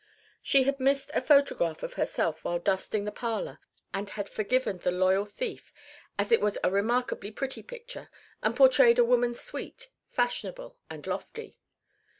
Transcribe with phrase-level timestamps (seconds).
[0.41, 3.59] She had missed a photograph of herself while dusting the parlour
[3.93, 5.71] and had forgiven the loyal thief
[6.17, 8.09] as it was a remarkably pretty picture
[8.41, 11.59] and portrayed a woman sweet, fashionable, and lofty.